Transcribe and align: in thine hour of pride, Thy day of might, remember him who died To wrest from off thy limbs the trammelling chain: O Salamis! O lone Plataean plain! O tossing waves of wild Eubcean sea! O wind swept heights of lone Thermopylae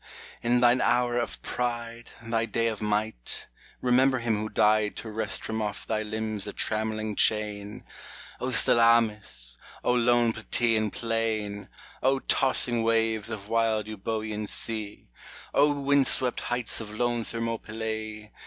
in 0.41 0.61
thine 0.61 0.81
hour 0.81 1.19
of 1.19 1.39
pride, 1.43 2.09
Thy 2.23 2.47
day 2.47 2.65
of 2.69 2.81
might, 2.81 3.45
remember 3.81 4.17
him 4.17 4.35
who 4.37 4.49
died 4.49 4.95
To 4.95 5.11
wrest 5.11 5.43
from 5.43 5.61
off 5.61 5.85
thy 5.85 6.01
limbs 6.01 6.45
the 6.45 6.53
trammelling 6.53 7.13
chain: 7.15 7.83
O 8.39 8.49
Salamis! 8.49 9.57
O 9.83 9.93
lone 9.93 10.33
Plataean 10.33 10.89
plain! 10.89 11.69
O 12.01 12.17
tossing 12.17 12.81
waves 12.81 13.29
of 13.29 13.47
wild 13.47 13.85
Eubcean 13.85 14.47
sea! 14.49 15.07
O 15.53 15.71
wind 15.71 16.07
swept 16.07 16.39
heights 16.41 16.81
of 16.81 16.91
lone 16.91 17.23
Thermopylae 17.23 18.31